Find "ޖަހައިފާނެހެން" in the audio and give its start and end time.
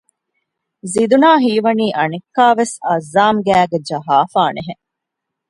3.87-4.83